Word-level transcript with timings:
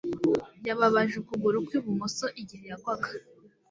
Yababaje 0.67 1.15
ukuguru 1.21 1.57
kwi 1.67 1.77
bumoso 1.83 2.25
igihe 2.41 2.63
yagwaga 2.71 3.09